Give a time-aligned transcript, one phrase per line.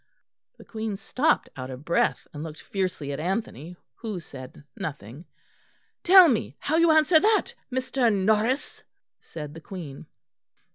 [0.57, 5.25] The Queen stopped, out of breath, and looked fiercely at Anthony, who said nothing.
[6.03, 8.11] "Tell me how you answer that, Mr.
[8.11, 8.81] Norris?"
[9.19, 10.07] said the Queen.